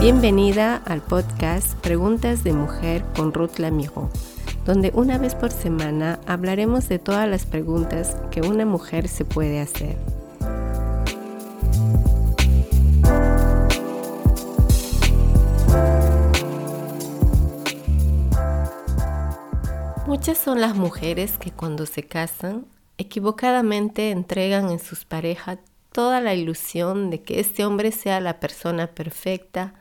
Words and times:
Bienvenida 0.00 0.76
al 0.86 1.02
podcast 1.02 1.74
Preguntas 1.80 2.42
de 2.42 2.54
Mujer 2.54 3.04
con 3.14 3.34
Ruth 3.34 3.58
Lamijo, 3.58 4.08
donde 4.64 4.90
una 4.94 5.18
vez 5.18 5.34
por 5.34 5.52
semana 5.52 6.18
hablaremos 6.26 6.88
de 6.88 6.98
todas 6.98 7.28
las 7.28 7.44
preguntas 7.44 8.16
que 8.30 8.40
una 8.40 8.64
mujer 8.64 9.08
se 9.08 9.26
puede 9.26 9.60
hacer. 9.60 9.98
Muchas 20.06 20.38
son 20.38 20.62
las 20.62 20.74
mujeres 20.76 21.36
que 21.36 21.50
cuando 21.50 21.84
se 21.84 22.04
casan 22.04 22.64
equivocadamente 22.96 24.12
entregan 24.12 24.70
en 24.70 24.78
sus 24.78 25.04
parejas 25.04 25.58
toda 25.92 26.22
la 26.22 26.34
ilusión 26.34 27.10
de 27.10 27.22
que 27.22 27.38
este 27.38 27.66
hombre 27.66 27.92
sea 27.92 28.20
la 28.20 28.40
persona 28.40 28.86
perfecta, 28.86 29.74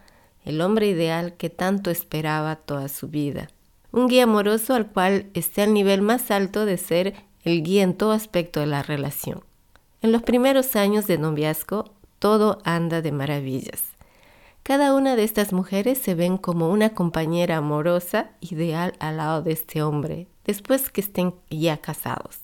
el 0.46 0.62
hombre 0.62 0.88
ideal 0.88 1.36
que 1.36 1.50
tanto 1.50 1.92
esperaba 1.92 2.56
toda 2.56 2.88
su 2.88 3.08
vida. 3.08 3.50
Un 3.92 4.08
guía 4.08 4.24
amoroso 4.24 4.74
al 4.74 4.88
cual 4.88 5.30
esté 5.34 5.62
al 5.64 5.74
nivel 5.74 6.02
más 6.02 6.32
alto 6.32 6.66
de 6.66 6.78
ser 6.78 7.16
el 7.44 7.64
guía 7.64 7.84
en 7.84 7.96
todo 7.96 8.12
aspecto 8.12 8.60
de 8.60 8.68
la 8.68 8.84
relación. 8.84 9.44
En 10.02 10.12
los 10.12 10.22
primeros 10.22 10.76
años 10.76 11.08
de 11.08 11.18
noviazgo, 11.18 11.94
todo 12.20 12.60
anda 12.64 13.02
de 13.02 13.12
maravillas. 13.12 13.84
Cada 14.64 14.94
una 14.94 15.16
de 15.16 15.24
estas 15.24 15.52
mujeres 15.52 15.98
se 15.98 16.14
ven 16.14 16.38
como 16.38 16.70
una 16.70 16.90
compañera 16.90 17.58
amorosa 17.58 18.32
ideal 18.40 18.94
al 19.00 19.18
lado 19.18 19.42
de 19.42 19.54
este 19.54 19.82
hombre, 19.82 20.28
después 20.46 20.90
que 20.90 21.02
estén 21.02 21.34
ya 21.50 21.78
casados. 21.78 22.42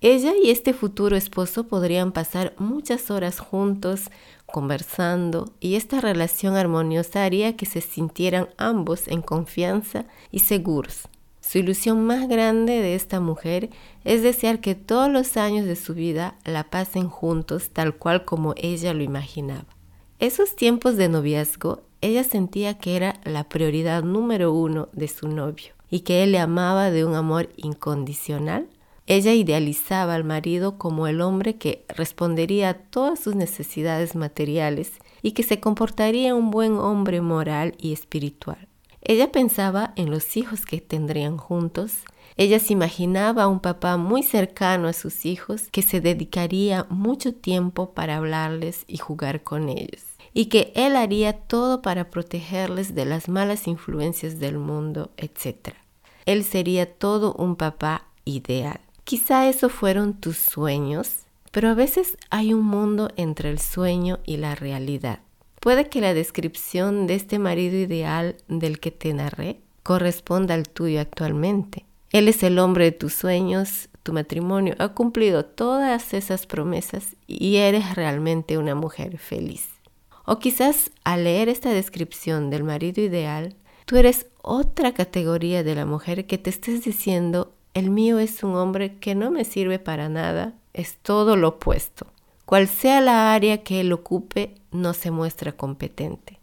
Ella 0.00 0.32
y 0.40 0.50
este 0.50 0.72
futuro 0.72 1.16
esposo 1.16 1.68
podrían 1.68 2.12
pasar 2.12 2.54
muchas 2.58 3.10
horas 3.10 3.38
juntos 3.38 4.10
conversando 4.52 5.52
y 5.58 5.74
esta 5.74 6.00
relación 6.00 6.54
armoniosa 6.54 7.24
haría 7.24 7.56
que 7.56 7.66
se 7.66 7.80
sintieran 7.80 8.48
ambos 8.58 9.08
en 9.08 9.22
confianza 9.22 10.04
y 10.30 10.40
seguros. 10.40 11.08
Su 11.40 11.58
ilusión 11.58 12.06
más 12.06 12.28
grande 12.28 12.74
de 12.74 12.94
esta 12.94 13.18
mujer 13.18 13.70
es 14.04 14.22
desear 14.22 14.60
que 14.60 14.76
todos 14.76 15.10
los 15.10 15.36
años 15.36 15.66
de 15.66 15.74
su 15.74 15.94
vida 15.94 16.36
la 16.44 16.70
pasen 16.70 17.08
juntos 17.08 17.70
tal 17.70 17.96
cual 17.96 18.24
como 18.24 18.54
ella 18.56 18.94
lo 18.94 19.02
imaginaba. 19.02 19.66
Esos 20.20 20.54
tiempos 20.54 20.96
de 20.96 21.08
noviazgo, 21.08 21.82
ella 22.00 22.22
sentía 22.22 22.78
que 22.78 22.94
era 22.94 23.20
la 23.24 23.48
prioridad 23.48 24.04
número 24.04 24.52
uno 24.52 24.88
de 24.92 25.08
su 25.08 25.26
novio 25.26 25.74
y 25.90 26.00
que 26.00 26.22
él 26.22 26.32
le 26.32 26.38
amaba 26.38 26.90
de 26.90 27.04
un 27.04 27.16
amor 27.16 27.48
incondicional 27.56 28.68
ella 29.14 29.34
idealizaba 29.34 30.14
al 30.14 30.24
marido 30.24 30.78
como 30.78 31.06
el 31.06 31.20
hombre 31.20 31.56
que 31.56 31.84
respondería 31.88 32.70
a 32.70 32.74
todas 32.74 33.20
sus 33.20 33.34
necesidades 33.34 34.14
materiales 34.16 34.92
y 35.20 35.32
que 35.32 35.42
se 35.42 35.60
comportaría 35.60 36.34
un 36.34 36.50
buen 36.50 36.78
hombre 36.78 37.20
moral 37.20 37.74
y 37.78 37.92
espiritual. 37.92 38.68
Ella 39.02 39.30
pensaba 39.30 39.92
en 39.96 40.10
los 40.10 40.38
hijos 40.38 40.64
que 40.64 40.80
tendrían 40.80 41.36
juntos. 41.36 42.04
Ella 42.38 42.58
se 42.58 42.72
imaginaba 42.72 43.42
a 43.42 43.48
un 43.48 43.60
papá 43.60 43.98
muy 43.98 44.22
cercano 44.22 44.88
a 44.88 44.94
sus 44.94 45.26
hijos 45.26 45.68
que 45.70 45.82
se 45.82 46.00
dedicaría 46.00 46.86
mucho 46.88 47.34
tiempo 47.34 47.90
para 47.90 48.16
hablarles 48.16 48.84
y 48.86 48.96
jugar 48.96 49.42
con 49.42 49.68
ellos 49.68 50.04
y 50.32 50.46
que 50.46 50.72
él 50.74 50.96
haría 50.96 51.34
todo 51.34 51.82
para 51.82 52.08
protegerles 52.08 52.94
de 52.94 53.04
las 53.04 53.28
malas 53.28 53.68
influencias 53.68 54.38
del 54.38 54.56
mundo, 54.56 55.10
etc. 55.18 55.74
Él 56.24 56.44
sería 56.44 56.90
todo 56.90 57.34
un 57.34 57.56
papá 57.56 58.06
ideal. 58.24 58.80
Quizá 59.04 59.48
esos 59.48 59.72
fueron 59.72 60.14
tus 60.14 60.36
sueños, 60.36 61.26
pero 61.50 61.68
a 61.68 61.74
veces 61.74 62.16
hay 62.30 62.54
un 62.54 62.64
mundo 62.64 63.10
entre 63.16 63.50
el 63.50 63.58
sueño 63.58 64.20
y 64.24 64.38
la 64.38 64.54
realidad. 64.54 65.20
Puede 65.60 65.88
que 65.88 66.00
la 66.00 66.14
descripción 66.14 67.06
de 67.06 67.14
este 67.14 67.38
marido 67.38 67.76
ideal 67.76 68.36
del 68.48 68.80
que 68.80 68.90
te 68.90 69.12
narré 69.12 69.60
corresponda 69.82 70.54
al 70.54 70.68
tuyo 70.68 71.00
actualmente. 71.00 71.84
Él 72.10 72.28
es 72.28 72.42
el 72.42 72.58
hombre 72.58 72.84
de 72.86 72.92
tus 72.92 73.14
sueños, 73.14 73.88
tu 74.02 74.12
matrimonio 74.12 74.74
ha 74.78 74.88
cumplido 74.88 75.44
todas 75.44 76.14
esas 76.14 76.46
promesas 76.46 77.16
y 77.26 77.56
eres 77.56 77.94
realmente 77.94 78.58
una 78.58 78.74
mujer 78.74 79.18
feliz. 79.18 79.68
O 80.24 80.38
quizás 80.38 80.90
al 81.04 81.24
leer 81.24 81.48
esta 81.48 81.70
descripción 81.70 82.50
del 82.50 82.64
marido 82.64 83.02
ideal, 83.02 83.54
tú 83.86 83.96
eres 83.96 84.26
otra 84.42 84.92
categoría 84.94 85.62
de 85.62 85.74
la 85.74 85.86
mujer 85.86 86.26
que 86.26 86.38
te 86.38 86.50
estés 86.50 86.84
diciendo 86.84 87.52
el 87.74 87.90
mío 87.90 88.18
es 88.18 88.42
un 88.42 88.54
hombre 88.54 88.98
que 88.98 89.14
no 89.14 89.30
me 89.30 89.44
sirve 89.44 89.78
para 89.78 90.08
nada, 90.08 90.54
es 90.74 90.98
todo 90.98 91.36
lo 91.36 91.48
opuesto. 91.48 92.06
Cual 92.44 92.68
sea 92.68 93.00
la 93.00 93.32
área 93.32 93.62
que 93.62 93.80
él 93.80 93.92
ocupe, 93.92 94.54
no 94.72 94.92
se 94.92 95.10
muestra 95.10 95.52
competente. 95.52 96.38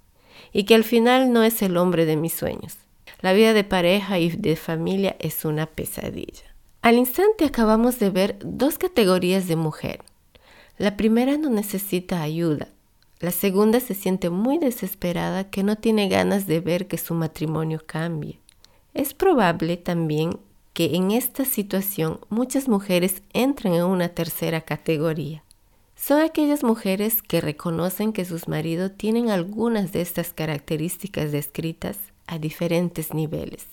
Y 0.54 0.64
que 0.64 0.74
al 0.74 0.84
final 0.84 1.32
no 1.32 1.44
es 1.44 1.62
el 1.62 1.78
hombre 1.78 2.06
de 2.06 2.16
mis 2.16 2.34
sueños. 2.34 2.78
La 3.22 3.34
vida 3.34 3.54
de 3.54 3.64
pareja 3.64 4.18
y 4.18 4.30
de 4.30 4.56
familia 4.56 5.16
es 5.20 5.46
una 5.46 5.68
pesadilla. 5.68 6.56
Al 6.82 6.96
instante 6.96 7.46
acabamos 7.46 8.00
de 8.00 8.10
ver 8.10 8.38
dos 8.42 8.78
categorías 8.78 9.48
de 9.48 9.56
mujer. 9.56 10.02
La 10.78 10.96
primera 10.96 11.38
no 11.38 11.50
necesita 11.50 12.22
ayuda. 12.24 12.70
La 13.20 13.32
segunda 13.32 13.82
se 13.82 13.94
siente 13.94 14.30
muy 14.30 14.58
desesperada 14.58 15.50
que 15.50 15.62
no 15.62 15.76
tiene 15.76 16.08
ganas 16.08 16.48
de 16.48 16.62
ver 16.62 16.88
que 16.88 16.98
su 16.98 17.14
matrimonio 17.14 17.82
cambie. 17.86 18.40
Es 18.94 19.14
probable 19.14 19.76
también 19.76 20.40
que 20.74 20.96
en 20.96 21.12
esta 21.12 21.46
situación 21.46 22.20
muchas 22.30 22.68
mujeres 22.68 23.22
entran 23.34 23.74
en 23.74 23.84
una 23.84 24.10
tercera 24.10 24.62
categoría. 24.62 25.44
Son 25.96 26.22
aquellas 26.22 26.64
mujeres 26.64 27.22
que 27.22 27.42
reconocen 27.42 28.14
que 28.14 28.24
sus 28.24 28.48
maridos 28.48 28.92
tienen 28.96 29.30
algunas 29.30 29.92
de 29.92 30.02
estas 30.02 30.34
características 30.34 31.32
descritas 31.32 31.98
a 32.26 32.40
diferentes 32.40 33.14
niveles. 33.14 33.66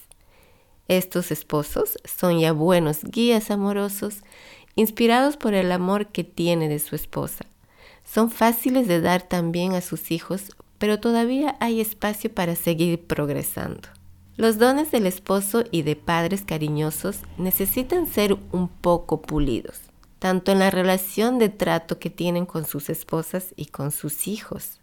Estos 0.88 1.30
esposos 1.30 1.98
son 2.04 2.40
ya 2.40 2.52
buenos 2.52 3.04
guías 3.04 3.50
amorosos, 3.50 4.22
inspirados 4.74 5.36
por 5.36 5.54
el 5.54 5.72
amor 5.72 6.08
que 6.08 6.24
tiene 6.24 6.68
de 6.68 6.78
su 6.78 6.96
esposa. 6.96 7.46
Son 8.04 8.30
fáciles 8.30 8.86
de 8.86 9.00
dar 9.00 9.22
también 9.22 9.74
a 9.74 9.80
sus 9.80 10.10
hijos, 10.10 10.56
pero 10.78 11.00
todavía 11.00 11.56
hay 11.60 11.80
espacio 11.80 12.32
para 12.32 12.54
seguir 12.54 13.04
progresando. 13.04 13.95
Los 14.36 14.58
dones 14.58 14.91
del 14.91 15.06
esposo 15.06 15.64
y 15.70 15.80
de 15.80 15.97
padres 15.97 16.42
cariñosos 16.42 17.20
necesitan 17.38 18.06
ser 18.06 18.36
un 18.52 18.69
poco 18.69 19.22
pulidos, 19.22 19.80
tanto 20.19 20.52
en 20.52 20.58
la 20.58 20.70
relación 20.70 21.38
de 21.38 21.48
trato 21.48 21.98
que 21.98 22.10
tienen 22.10 22.44
con 22.44 22.66
sus 22.66 22.91
esposas 22.91 23.54
y 23.56 23.66
con 23.66 23.92
sus 23.92 24.28
hijos. 24.28 24.80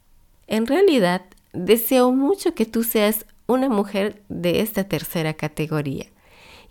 En 0.48 0.66
realidad, 0.66 1.22
deseo 1.54 2.12
mucho 2.12 2.56
que 2.56 2.66
tú 2.66 2.84
seas 2.84 3.28
una 3.46 3.70
mujer 3.70 4.24
de 4.28 4.62
esta 4.62 4.86
tercera 4.86 5.36
categoría 5.36 6.08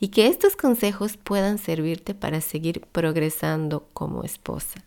y 0.00 0.08
que 0.08 0.26
estos 0.26 0.56
consejos 0.56 1.16
puedan 1.16 1.58
servirte 1.58 2.14
para 2.14 2.40
seguir 2.40 2.80
progresando 2.90 3.86
como 3.92 4.24
esposa. 4.24 4.82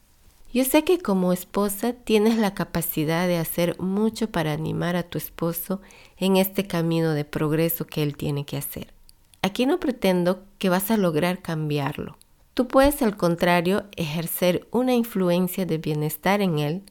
Yo 0.55 0.63
sé 0.63 0.85
que 0.85 0.99
como 0.99 1.33
esposa 1.33 1.91
tienes 1.91 2.37
la 2.37 2.53
capacidad 2.53 3.27
de 3.27 3.37
hacer 3.37 3.77
mucho 3.77 4.31
para 4.31 4.53
animar 4.53 4.95
a 4.95 5.03
tu 5.03 5.17
esposo 5.17 5.81
en 6.15 6.37
este 6.37 6.65
camino 6.65 7.11
de 7.11 7.25
progreso 7.25 7.85
que 7.85 8.01
él 8.01 8.15
tiene 8.15 8.45
que 8.45 8.55
hacer. 8.55 8.93
Aquí 9.41 9.65
no 9.65 9.81
pretendo 9.81 10.45
que 10.57 10.69
vas 10.69 10.91
a 10.91 10.95
lograr 10.95 11.41
cambiarlo. 11.41 12.17
Tú 12.53 12.69
puedes 12.69 13.01
al 13.01 13.17
contrario 13.17 13.83
ejercer 13.97 14.65
una 14.71 14.93
influencia 14.93 15.65
de 15.65 15.77
bienestar 15.77 16.39
en 16.39 16.59
él 16.59 16.83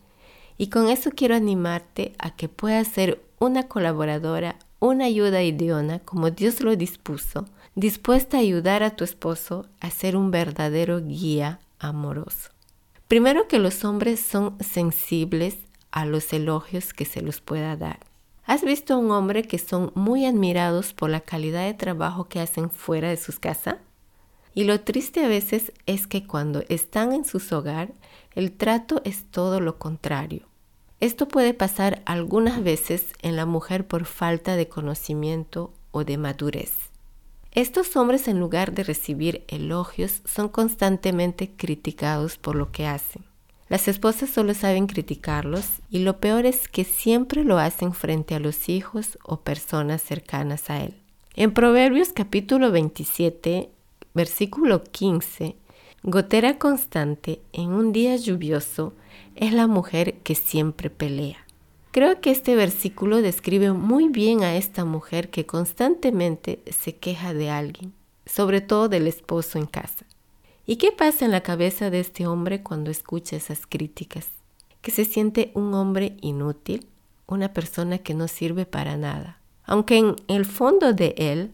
y 0.59 0.67
con 0.67 0.91
eso 0.91 1.13
quiero 1.17 1.35
animarte 1.35 2.13
a 2.19 2.37
que 2.37 2.51
puedas 2.51 2.89
ser 2.89 3.25
una 3.39 3.63
colaboradora, 3.63 4.59
una 4.79 5.07
ayuda 5.07 5.43
idónea 5.43 6.01
como 6.01 6.29
Dios 6.29 6.61
lo 6.61 6.77
dispuso, 6.77 7.47
dispuesta 7.77 8.37
a 8.37 8.41
ayudar 8.41 8.83
a 8.83 8.95
tu 8.95 9.05
esposo 9.05 9.65
a 9.81 9.89
ser 9.89 10.19
un 10.19 10.31
verdadero 10.31 11.01
guía 11.01 11.61
amoroso. 11.79 12.54
Primero 13.09 13.49
que 13.49 13.59
los 13.59 13.85
hombres 13.85 14.21
son 14.21 14.57
sensibles 14.61 15.59
a 15.91 16.07
los 16.07 16.33
elogios 16.33 16.95
que 16.95 17.05
se 17.05 17.21
los 17.21 17.41
pueda 17.41 17.77
dar. 17.77 18.01
¿Has 18.47 18.63
visto 18.63 18.95
a 18.95 18.97
un 18.97 19.11
hombre 19.11 19.43
que 19.43 19.59
son 19.59 19.93
muy 19.95 20.25
admirados 20.25 20.95
por 20.95 21.11
la 21.11 21.21
calidad 21.21 21.65
de 21.65 21.75
trabajo 21.75 22.29
que 22.29 22.41
hacen 22.41 22.71
fuera 22.71 23.09
de 23.11 23.17
sus 23.17 23.39
casas? 23.39 23.77
Y 24.55 24.65
lo 24.65 24.81
triste 24.81 25.25
a 25.25 25.29
veces 25.29 25.73
es 25.87 26.07
que 26.07 26.27
cuando 26.27 26.63
están 26.69 27.13
en 27.13 27.25
su 27.25 27.39
hogar, 27.55 27.93
el 28.35 28.53
trato 28.53 29.03
es 29.05 29.25
todo 29.31 29.61
lo 29.61 29.79
contrario. 29.79 30.47
Esto 31.01 31.29
puede 31.29 31.55
pasar 31.55 32.03
algunas 32.07 32.63
veces 32.63 33.13
en 33.21 33.37
la 33.37 33.47
mujer 33.47 33.87
por 33.87 34.07
falta 34.07 34.57
de 34.57 34.69
conocimiento 34.69 35.73
o 35.91 36.05
de 36.05 36.17
madurez. 36.17 36.73
Estos 37.55 37.95
hombres 37.95 38.27
en 38.27 38.41
lugar 38.41 38.73
de 38.73 38.83
recibir 38.83 39.45
elogios 39.47 40.23
son 40.25 40.49
constantemente 40.49 41.53
criticados 41.57 42.37
por 42.37 42.57
lo 42.57 42.73
que 42.73 42.85
hacen. 42.85 43.23
Las 43.69 43.87
esposas 43.87 44.29
solo 44.29 44.55
saben 44.55 44.89
criticarlos 44.89 45.65
y 45.89 46.01
lo 46.01 46.19
peor 46.19 46.47
es 46.47 46.67
que 46.67 46.83
siempre 46.83 47.45
lo 47.45 47.59
hacen 47.59 47.95
frente 47.95 48.35
a 48.35 48.41
los 48.41 48.69
hijos 48.69 49.19
o 49.23 49.41
personas 49.41 50.03
cercanas 50.03 50.69
a 50.69 50.83
él. 50.83 50.97
En 51.37 51.55
Proverbios 51.55 52.13
capítulo 52.13 52.73
27, 52.73 53.71
versículo 54.15 54.83
15, 54.83 55.55
gotera 56.03 56.59
constante 56.59 57.41
en 57.53 57.71
un 57.71 57.93
día 57.93 58.17
lluvioso 58.17 58.95
es 59.37 59.53
la 59.53 59.69
mujer 59.69 60.15
que 60.25 60.35
siempre 60.35 60.91
pelea. 60.91 61.44
Creo 61.95 62.21
que 62.21 62.33
este 62.33 62.57
versículo 62.57 63.23
describe 63.23 63.73
muy 63.73 64.09
bien 64.09 64.43
a 64.43 64.57
esta 64.57 64.85
mujer 64.85 65.31
que 65.31 65.47
constantemente 65.47 66.61
se 66.69 66.97
queja 66.97 67.33
de 67.35 67.51
alguien, 67.51 67.95
sobre 68.27 68.61
todo 68.61 68.89
del 68.89 69.07
esposo 69.07 69.61
en 69.61 69.67
casa. 69.67 70.05
¿Y 70.67 70.75
qué 70.75 70.91
pasa 70.91 71.25
en 71.25 71.31
la 71.31 71.45
cabeza 71.45 71.91
de 71.91 72.01
este 72.01 72.27
hombre 72.27 72.65
cuando 72.65 72.91
escucha 72.91 73.37
esas 73.37 73.65
críticas? 73.65 74.27
Que 74.83 74.91
se 74.91 75.05
siente 75.05 75.53
un 75.55 75.73
hombre 75.73 76.17
inútil, 76.21 76.89
una 77.29 77.53
persona 77.53 77.99
que 77.99 78.13
no 78.13 78.27
sirve 78.27 78.67
para 78.67 78.97
nada. 78.97 79.39
Aunque 79.65 79.99
en 79.99 80.17
el 80.27 80.47
fondo 80.47 80.95
de 80.95 81.15
él, 81.17 81.53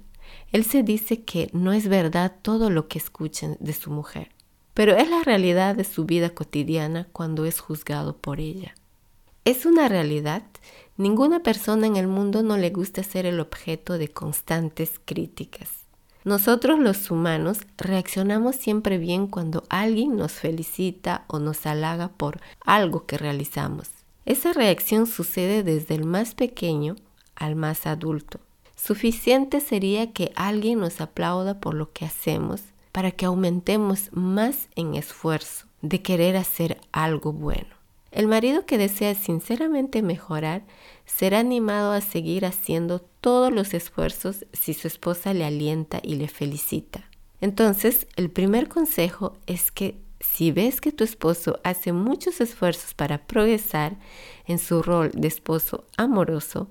él 0.52 0.64
se 0.64 0.82
dice 0.82 1.22
que 1.22 1.50
no 1.52 1.74
es 1.74 1.86
verdad 1.86 2.32
todo 2.40 2.70
lo 2.70 2.88
que 2.88 2.96
escuchen 2.96 3.58
de 3.60 3.74
su 3.74 3.90
mujer, 3.90 4.30
pero 4.72 4.96
es 4.96 5.10
la 5.10 5.22
realidad 5.22 5.74
de 5.74 5.84
su 5.84 6.06
vida 6.06 6.30
cotidiana 6.30 7.08
cuando 7.12 7.44
es 7.44 7.60
juzgado 7.60 8.16
por 8.16 8.40
ella. 8.40 8.74
Es 9.46 9.64
una 9.64 9.88
realidad. 9.88 10.42
Ninguna 10.98 11.42
persona 11.42 11.86
en 11.86 11.96
el 11.96 12.06
mundo 12.06 12.42
no 12.42 12.58
le 12.58 12.68
gusta 12.68 13.02
ser 13.02 13.24
el 13.24 13.40
objeto 13.40 13.96
de 13.96 14.08
constantes 14.08 15.00
críticas. 15.02 15.70
Nosotros 16.24 16.78
los 16.78 17.10
humanos 17.10 17.60
reaccionamos 17.78 18.56
siempre 18.56 18.98
bien 18.98 19.26
cuando 19.26 19.64
alguien 19.70 20.16
nos 20.16 20.32
felicita 20.32 21.24
o 21.26 21.38
nos 21.38 21.64
halaga 21.64 22.08
por 22.08 22.40
algo 22.66 23.06
que 23.06 23.16
realizamos. 23.16 23.88
Esa 24.26 24.52
reacción 24.52 25.06
sucede 25.06 25.62
desde 25.62 25.94
el 25.94 26.04
más 26.04 26.34
pequeño 26.34 26.96
al 27.34 27.56
más 27.56 27.86
adulto. 27.86 28.40
Suficiente 28.76 29.60
sería 29.60 30.12
que 30.12 30.32
alguien 30.36 30.80
nos 30.80 31.00
aplauda 31.00 31.60
por 31.60 31.72
lo 31.72 31.90
que 31.92 32.04
hacemos 32.04 32.60
para 32.92 33.10
que 33.10 33.24
aumentemos 33.24 34.10
más 34.12 34.68
en 34.76 34.94
esfuerzo 34.96 35.64
de 35.80 36.02
querer 36.02 36.36
hacer 36.36 36.78
algo 36.92 37.32
bueno. 37.32 37.79
El 38.10 38.26
marido 38.26 38.66
que 38.66 38.78
desea 38.78 39.14
sinceramente 39.14 40.02
mejorar 40.02 40.64
será 41.06 41.38
animado 41.38 41.92
a 41.92 42.00
seguir 42.00 42.44
haciendo 42.44 43.00
todos 43.20 43.52
los 43.52 43.72
esfuerzos 43.72 44.46
si 44.52 44.74
su 44.74 44.88
esposa 44.88 45.32
le 45.32 45.44
alienta 45.44 46.00
y 46.02 46.16
le 46.16 46.28
felicita. 46.28 47.08
Entonces, 47.40 48.06
el 48.16 48.30
primer 48.30 48.68
consejo 48.68 49.36
es 49.46 49.70
que 49.70 50.00
si 50.20 50.52
ves 50.52 50.80
que 50.80 50.92
tu 50.92 51.04
esposo 51.04 51.60
hace 51.64 51.92
muchos 51.92 52.40
esfuerzos 52.40 52.94
para 52.94 53.26
progresar 53.26 53.96
en 54.46 54.58
su 54.58 54.82
rol 54.82 55.10
de 55.14 55.28
esposo 55.28 55.84
amoroso, 55.96 56.68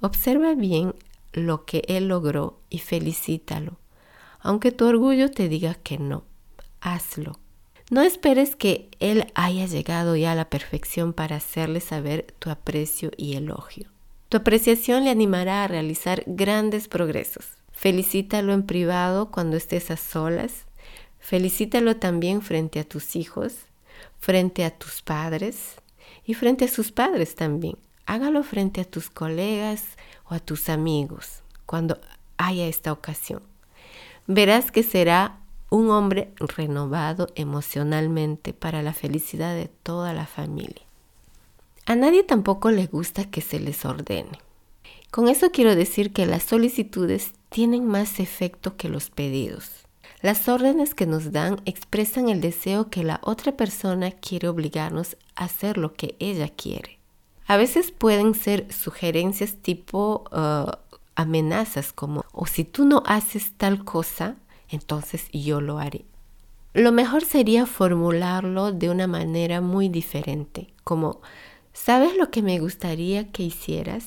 observa 0.00 0.54
bien 0.54 0.94
lo 1.32 1.64
que 1.64 1.84
él 1.86 2.08
logró 2.08 2.58
y 2.70 2.78
felicítalo, 2.78 3.78
aunque 4.40 4.72
tu 4.72 4.86
orgullo 4.86 5.30
te 5.30 5.48
diga 5.48 5.74
que 5.74 5.98
no. 5.98 6.24
Hazlo. 6.80 7.38
No 7.90 8.02
esperes 8.02 8.54
que 8.54 8.90
Él 9.00 9.32
haya 9.34 9.66
llegado 9.66 10.14
ya 10.14 10.32
a 10.32 10.34
la 10.34 10.50
perfección 10.50 11.14
para 11.14 11.36
hacerle 11.36 11.80
saber 11.80 12.34
tu 12.38 12.50
aprecio 12.50 13.10
y 13.16 13.34
elogio. 13.34 13.88
Tu 14.28 14.36
apreciación 14.36 15.04
le 15.04 15.10
animará 15.10 15.64
a 15.64 15.68
realizar 15.68 16.22
grandes 16.26 16.86
progresos. 16.86 17.46
Felicítalo 17.72 18.52
en 18.52 18.64
privado 18.64 19.30
cuando 19.30 19.56
estés 19.56 19.90
a 19.90 19.96
solas. 19.96 20.66
Felicítalo 21.18 21.96
también 21.96 22.42
frente 22.42 22.78
a 22.78 22.84
tus 22.84 23.16
hijos, 23.16 23.54
frente 24.18 24.66
a 24.66 24.70
tus 24.70 25.00
padres 25.00 25.76
y 26.26 26.34
frente 26.34 26.66
a 26.66 26.68
sus 26.68 26.92
padres 26.92 27.36
también. 27.36 27.78
Hágalo 28.04 28.42
frente 28.42 28.82
a 28.82 28.84
tus 28.84 29.08
colegas 29.08 29.84
o 30.28 30.34
a 30.34 30.40
tus 30.40 30.68
amigos 30.68 31.42
cuando 31.64 31.98
haya 32.36 32.66
esta 32.66 32.92
ocasión. 32.92 33.42
Verás 34.26 34.70
que 34.70 34.82
será 34.82 35.38
un 35.70 35.90
hombre 35.90 36.32
renovado 36.38 37.28
emocionalmente 37.34 38.52
para 38.52 38.82
la 38.82 38.92
felicidad 38.92 39.54
de 39.54 39.68
toda 39.82 40.12
la 40.12 40.26
familia. 40.26 40.82
A 41.86 41.94
nadie 41.96 42.22
tampoco 42.22 42.70
le 42.70 42.86
gusta 42.86 43.24
que 43.24 43.40
se 43.40 43.60
les 43.60 43.84
ordene. 43.84 44.38
Con 45.10 45.28
eso 45.28 45.50
quiero 45.50 45.74
decir 45.74 46.12
que 46.12 46.26
las 46.26 46.42
solicitudes 46.42 47.32
tienen 47.48 47.86
más 47.86 48.20
efecto 48.20 48.76
que 48.76 48.88
los 48.88 49.10
pedidos. 49.10 49.86
Las 50.20 50.48
órdenes 50.48 50.94
que 50.94 51.06
nos 51.06 51.32
dan 51.32 51.60
expresan 51.64 52.28
el 52.28 52.40
deseo 52.40 52.90
que 52.90 53.04
la 53.04 53.20
otra 53.22 53.52
persona 53.56 54.10
quiere 54.10 54.48
obligarnos 54.48 55.16
a 55.34 55.44
hacer 55.44 55.78
lo 55.78 55.94
que 55.94 56.16
ella 56.18 56.48
quiere. 56.48 56.98
A 57.46 57.56
veces 57.56 57.92
pueden 57.92 58.34
ser 58.34 58.70
sugerencias 58.72 59.54
tipo 59.62 60.24
uh, 60.32 60.70
amenazas 61.14 61.92
como, 61.92 62.24
o 62.32 62.46
si 62.46 62.64
tú 62.64 62.84
no 62.84 63.02
haces 63.06 63.52
tal 63.56 63.84
cosa, 63.84 64.36
entonces 64.70 65.28
yo 65.32 65.60
lo 65.60 65.78
haré. 65.78 66.04
Lo 66.74 66.92
mejor 66.92 67.24
sería 67.24 67.66
formularlo 67.66 68.72
de 68.72 68.90
una 68.90 69.06
manera 69.06 69.60
muy 69.60 69.88
diferente, 69.88 70.72
como, 70.84 71.20
¿sabes 71.72 72.16
lo 72.16 72.30
que 72.30 72.42
me 72.42 72.58
gustaría 72.60 73.32
que 73.32 73.42
hicieras? 73.42 74.06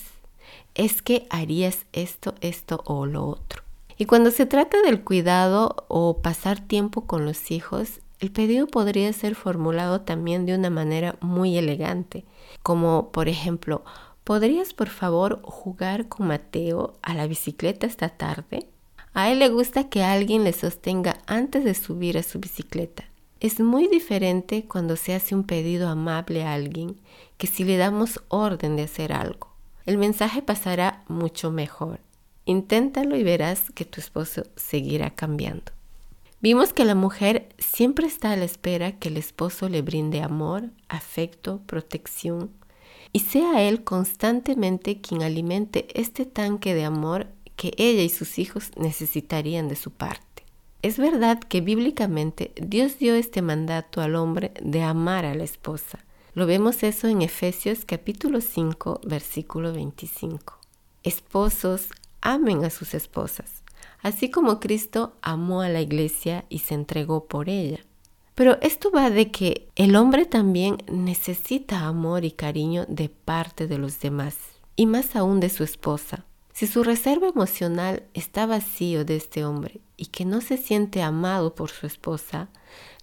Es 0.76 1.02
que 1.02 1.26
harías 1.30 1.86
esto, 1.92 2.36
esto 2.42 2.82
o 2.86 3.06
lo 3.06 3.26
otro. 3.26 3.64
Y 3.98 4.06
cuando 4.06 4.32
se 4.32 4.46
trata 4.46 4.82
del 4.82 5.04
cuidado 5.04 5.86
o 5.88 6.22
pasar 6.22 6.60
tiempo 6.60 7.06
con 7.06 7.26
los 7.26 7.52
hijos, 7.52 8.00
el 8.20 8.32
pedido 8.32 8.68
podría 8.68 9.12
ser 9.14 9.36
formulado 9.36 10.02
también 10.02 10.46
de 10.46 10.56
una 10.56 10.70
manera 10.70 11.18
muy 11.22 11.58
elegante, 11.58 12.24
como 12.64 13.12
por 13.12 13.28
ejemplo, 13.28 13.84
¿podrías 14.24 14.74
por 14.74 14.90
favor 14.90 15.42
jugar 15.44 16.08
con 16.08 16.28
Mateo 16.28 16.96
a 17.02 17.16
la 17.16 17.28
bicicleta 17.28 17.88
esta 17.88 18.10
tarde? 18.10 18.68
A 19.14 19.30
él 19.32 19.40
le 19.40 19.50
gusta 19.50 19.90
que 19.90 20.04
alguien 20.04 20.44
le 20.44 20.54
sostenga 20.54 21.18
antes 21.28 21.66
de 21.66 21.74
subir 21.74 22.18
a 22.18 22.24
su 22.24 22.40
bicicleta. 22.40 23.04
Es 23.42 23.60
muy 23.60 23.88
diferente 23.88 24.66
cuando 24.66 24.96
se 24.96 25.14
hace 25.14 25.36
un 25.36 25.44
pedido 25.44 25.90
amable 25.90 26.44
a 26.44 26.54
alguien 26.54 26.96
que 27.38 27.48
si 27.48 27.64
le 27.64 27.76
damos 27.78 28.22
orden 28.30 28.76
de 28.76 28.84
hacer 28.84 29.12
algo. 29.12 29.50
El 29.86 29.98
mensaje 29.98 30.42
pasará 30.42 31.04
mucho 31.08 31.52
mejor. 31.52 32.00
Inténtalo 32.46 33.18
y 33.18 33.24
verás 33.24 33.64
que 33.74 33.84
tu 33.84 34.00
esposo 34.00 34.44
seguirá 34.56 35.10
cambiando. 35.10 35.72
Vimos 36.40 36.72
que 36.72 36.86
la 36.86 36.96
mujer 36.96 37.50
siempre 37.60 38.08
está 38.08 38.32
a 38.32 38.38
la 38.38 38.46
espera 38.46 38.94
que 38.94 39.10
el 39.10 39.18
esposo 39.18 39.70
le 39.70 39.82
brinde 39.82 40.22
amor, 40.22 40.70
afecto, 40.88 41.62
protección 41.66 42.52
y 43.12 43.20
sea 43.20 43.62
él 43.62 43.84
constantemente 43.84 45.02
quien 45.02 45.22
alimente 45.22 45.88
este 46.00 46.26
tanque 46.26 46.74
de 46.74 46.86
amor 46.86 47.28
que 47.62 47.76
ella 47.78 48.02
y 48.02 48.10
sus 48.10 48.40
hijos 48.40 48.72
necesitarían 48.76 49.68
de 49.68 49.76
su 49.76 49.92
parte. 49.92 50.48
Es 50.82 50.98
verdad 50.98 51.40
que 51.40 51.62
bíblicamente 51.62 52.54
Dios 52.60 52.98
dio 52.98 53.14
este 53.14 53.44
mandato 53.44 54.02
al 54.02 54.16
hombre 54.16 54.52
de 54.64 54.82
amar 54.82 55.26
a 55.26 55.36
la 55.36 55.44
esposa. 55.44 56.00
Lo 56.34 56.48
vemos 56.48 56.82
eso 56.82 57.08
en 57.08 57.22
Efesios 57.22 57.86
capítulo 57.86 58.42
5 58.42 59.02
versículo 59.04 59.74
25. 59.74 60.58
Esposos, 61.04 61.90
amen 62.20 62.66
a 62.66 62.72
sus 62.72 62.96
esposas, 62.96 63.62
así 64.02 64.32
como 64.32 64.60
Cristo 64.60 65.14
amó 65.22 65.62
a 65.62 65.70
la 65.70 65.82
iglesia 65.82 66.46
y 66.50 66.60
se 66.60 66.74
entregó 66.74 67.26
por 67.26 67.48
ella. 67.48 67.86
Pero 68.34 68.58
esto 68.62 68.90
va 68.90 69.12
de 69.12 69.30
que 69.30 69.68
el 69.76 69.96
hombre 69.96 70.26
también 70.26 70.78
necesita 70.92 71.82
amor 71.82 72.26
y 72.26 72.32
cariño 72.32 72.88
de 72.88 73.10
parte 73.10 73.68
de 73.68 73.78
los 73.78 74.00
demás, 74.00 74.36
y 74.76 74.88
más 74.88 75.16
aún 75.16 75.40
de 75.40 75.50
su 75.50 75.64
esposa. 75.64 76.26
Si 76.62 76.68
su 76.68 76.84
reserva 76.84 77.28
emocional 77.28 78.04
está 78.14 78.46
vacío 78.46 79.04
de 79.04 79.16
este 79.16 79.46
hombre 79.46 79.82
y 79.98 80.06
que 80.06 80.26
no 80.26 80.42
se 80.42 80.58
siente 80.58 81.02
amado 81.02 81.56
por 81.56 81.72
su 81.72 81.88
esposa, 81.88 82.50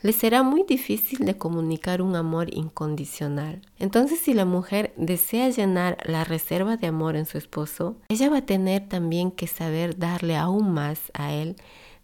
le 0.01 0.13
será 0.13 0.45
muy 0.45 0.63
difícil 0.63 1.27
de 1.27 1.37
comunicar 1.37 2.01
un 2.01 2.15
amor 2.15 2.55
incondicional. 2.55 3.63
Entonces, 3.81 4.21
si 4.21 4.33
la 4.33 4.45
mujer 4.45 4.95
desea 4.97 5.49
llenar 5.51 5.99
la 6.05 6.23
reserva 6.23 6.77
de 6.77 6.87
amor 6.87 7.17
en 7.17 7.27
su 7.27 7.37
esposo, 7.37 7.97
ella 8.09 8.31
va 8.31 8.37
a 8.37 8.47
tener 8.47 8.89
también 8.89 9.33
que 9.33 9.49
saber 9.49 9.99
darle 9.99 10.37
aún 10.37 10.73
más 10.73 11.11
a 11.13 11.33
él 11.33 11.57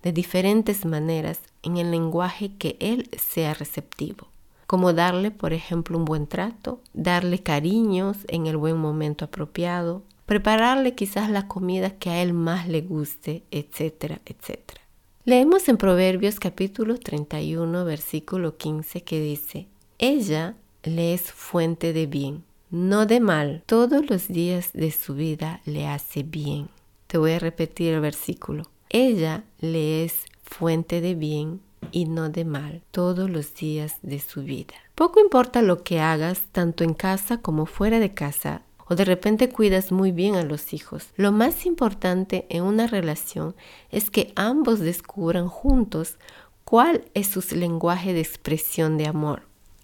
de 0.02 0.10
diferentes 0.10 0.84
maneras 0.84 1.38
en 1.62 1.76
el 1.76 1.92
lenguaje 1.92 2.56
que 2.56 2.76
él 2.80 3.08
sea 3.16 3.54
receptivo 3.54 4.26
como 4.66 4.92
darle, 4.92 5.30
por 5.30 5.52
ejemplo, 5.52 5.96
un 5.98 6.04
buen 6.04 6.26
trato, 6.26 6.80
darle 6.94 7.38
cariños 7.40 8.16
en 8.28 8.46
el 8.46 8.56
buen 8.56 8.78
momento 8.78 9.26
apropiado, 9.26 10.02
prepararle 10.26 10.94
quizás 10.94 11.30
la 11.30 11.48
comida 11.48 11.90
que 11.90 12.10
a 12.10 12.22
él 12.22 12.32
más 12.32 12.68
le 12.68 12.80
guste, 12.80 13.42
etcétera, 13.50 14.20
etcétera. 14.24 14.80
Leemos 15.24 15.68
en 15.68 15.76
Proverbios 15.76 16.38
capítulo 16.38 16.98
31, 16.98 17.84
versículo 17.84 18.56
15 18.56 19.02
que 19.02 19.20
dice, 19.20 19.68
Ella 19.98 20.54
le 20.82 21.14
es 21.14 21.32
fuente 21.32 21.92
de 21.92 22.06
bien, 22.06 22.44
no 22.70 23.06
de 23.06 23.20
mal, 23.20 23.62
todos 23.66 24.08
los 24.10 24.28
días 24.28 24.70
de 24.74 24.90
su 24.90 25.14
vida 25.14 25.60
le 25.64 25.86
hace 25.86 26.22
bien. 26.22 26.68
Te 27.06 27.18
voy 27.18 27.32
a 27.32 27.38
repetir 27.38 27.94
el 27.94 28.00
versículo. 28.00 28.64
Ella 28.90 29.44
le 29.60 30.04
es 30.04 30.24
fuente 30.42 31.00
de 31.00 31.14
bien 31.14 31.60
y 31.90 32.06
no 32.06 32.28
de 32.28 32.44
mal 32.44 32.82
todos 32.90 33.30
los 33.30 33.54
días 33.54 33.98
de 34.02 34.20
su 34.20 34.42
vida. 34.42 34.74
Poco 34.94 35.20
importa 35.20 35.62
lo 35.62 35.82
que 35.82 36.00
hagas, 36.00 36.42
tanto 36.52 36.84
en 36.84 36.94
casa 36.94 37.38
como 37.38 37.66
fuera 37.66 37.98
de 37.98 38.14
casa, 38.14 38.62
o 38.88 38.94
de 38.94 39.04
repente 39.04 39.48
cuidas 39.48 39.92
muy 39.92 40.12
bien 40.12 40.34
a 40.34 40.42
los 40.42 40.72
hijos. 40.72 41.08
Lo 41.16 41.32
más 41.32 41.66
importante 41.66 42.46
en 42.48 42.62
una 42.62 42.86
relación 42.86 43.54
es 43.90 44.10
que 44.10 44.32
ambos 44.36 44.80
descubran 44.80 45.48
juntos 45.48 46.18
cuál 46.64 47.04
es 47.14 47.28
su 47.28 47.42
lenguaje 47.54 48.12
de 48.12 48.20
expresión 48.20 48.98
de 48.98 49.06
amor. 49.06 49.42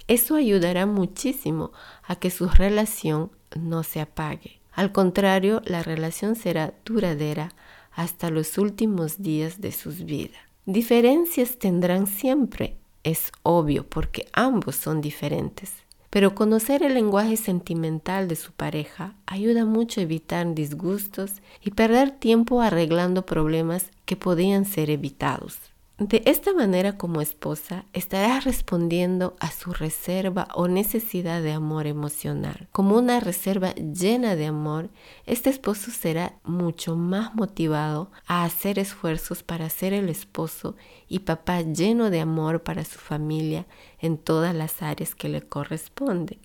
Eso 0.09 0.35
ayudará 0.35 0.87
muchísimo 0.87 1.73
a 2.03 2.17
que 2.17 2.31
su 2.31 2.49
relación 2.49 3.31
no 3.57 3.83
se 3.83 4.01
apague. 4.01 4.61
Al 4.73 4.93
contrario, 4.93 5.63
la 5.65 5.83
relación 5.83 6.37
será 6.37 6.75
duradera 6.85 7.55
hasta 7.93 8.31
los 8.31 8.59
últimos 8.59 9.23
días 9.23 9.61
de 9.61 9.73
sus 9.73 10.05
vidas. 10.05 10.41
Diferencias 10.67 11.59
tendrán 11.59 12.07
siempre, 12.07 12.77
es 13.03 13.33
obvio, 13.43 13.87
porque 13.89 14.27
ambos 14.33 14.77
son 14.77 15.01
diferentes. 15.01 15.73
Pero 16.11 16.35
conocer 16.35 16.83
el 16.83 16.95
lenguaje 16.95 17.37
sentimental 17.37 18.27
de 18.27 18.35
su 18.35 18.53
pareja 18.53 19.15
ayuda 19.27 19.65
mucho 19.65 20.01
a 20.01 20.03
evitar 20.03 20.55
disgustos 20.55 21.35
y 21.63 21.71
perder 21.71 22.11
tiempo 22.11 22.61
arreglando 22.61 23.25
problemas 23.25 23.91
que 24.05 24.17
podían 24.17 24.65
ser 24.65 24.91
evitados. 24.91 25.71
De 26.01 26.23
esta 26.25 26.55
manera 26.55 26.97
como 26.97 27.21
esposa 27.21 27.85
estarás 27.93 28.45
respondiendo 28.45 29.37
a 29.39 29.51
su 29.51 29.75
reserva 29.75 30.49
o 30.55 30.67
necesidad 30.67 31.43
de 31.43 31.53
amor 31.53 31.87
emocional. 31.87 32.69
Como 32.73 32.97
una 32.97 33.21
reserva 33.21 33.75
llena 33.75 34.35
de 34.35 34.47
amor, 34.47 34.89
este 35.27 35.51
esposo 35.51 35.91
será 35.91 36.33
mucho 36.43 36.97
más 36.97 37.35
motivado 37.35 38.11
a 38.27 38.45
hacer 38.45 38.79
esfuerzos 38.79 39.43
para 39.43 39.69
ser 39.69 39.93
el 39.93 40.09
esposo 40.09 40.75
y 41.07 41.19
papá 41.19 41.61
lleno 41.61 42.09
de 42.09 42.21
amor 42.21 42.63
para 42.63 42.87
su 42.87 42.99
familia 42.99 43.67
en 44.01 44.19
todas 44.19 44.55
las 44.55 44.83
áreas 44.83 45.15
que 45.15 45.29
le 45.29 45.43
corresponden. 45.43 46.39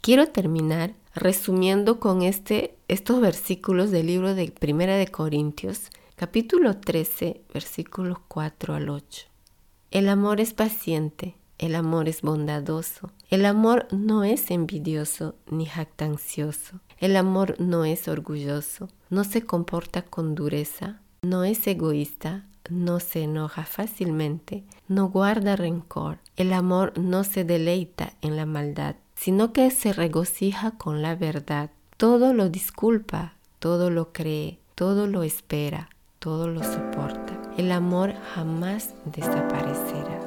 Quiero 0.00 0.28
terminar 0.28 0.94
resumiendo 1.14 1.98
con 1.98 2.22
este, 2.22 2.76
estos 2.88 3.20
versículos 3.20 3.90
del 3.90 4.06
libro 4.06 4.34
de 4.34 4.50
Primera 4.50 4.96
de 4.96 5.08
Corintios 5.08 5.90
capítulo 6.16 6.78
13, 6.78 7.42
versículos 7.52 8.18
4 8.28 8.74
al 8.74 8.88
8. 8.88 9.26
El 9.90 10.08
amor 10.08 10.40
es 10.40 10.54
paciente, 10.54 11.36
el 11.58 11.74
amor 11.74 12.08
es 12.08 12.22
bondadoso, 12.22 13.10
el 13.30 13.44
amor 13.46 13.86
no 13.92 14.24
es 14.24 14.50
envidioso 14.50 15.36
ni 15.50 15.66
jactancioso, 15.66 16.80
el 16.98 17.16
amor 17.16 17.56
no 17.58 17.84
es 17.84 18.08
orgulloso, 18.08 18.88
no 19.10 19.24
se 19.24 19.42
comporta 19.42 20.02
con 20.02 20.34
dureza, 20.34 21.00
no 21.22 21.44
es 21.44 21.66
egoísta, 21.66 22.46
no 22.70 23.00
se 23.00 23.22
enoja 23.22 23.64
fácilmente, 23.64 24.64
no 24.88 25.08
guarda 25.08 25.56
rencor, 25.56 26.18
el 26.36 26.52
amor 26.52 26.92
no 26.98 27.24
se 27.24 27.44
deleita 27.44 28.12
en 28.22 28.36
la 28.36 28.46
maldad, 28.46 28.96
sino 29.14 29.52
que 29.52 29.70
se 29.70 29.92
regocija 29.92 30.72
con 30.72 31.02
la 31.02 31.14
verdad, 31.14 31.70
todo 31.96 32.32
lo 32.34 32.48
disculpa, 32.48 33.34
todo 33.58 33.90
lo 33.90 34.12
cree, 34.12 34.58
todo 34.74 35.06
lo 35.06 35.22
espera 35.22 35.88
todo 36.26 36.48
lo 36.48 36.60
soporta. 36.64 37.40
El 37.56 37.70
amor 37.70 38.12
jamás 38.34 38.94
desaparecerá. 39.04 40.18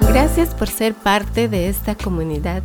Gracias 0.00 0.52
por 0.52 0.66
ser 0.66 0.94
parte 0.94 1.48
de 1.48 1.68
esta 1.68 1.94
comunidad. 1.94 2.64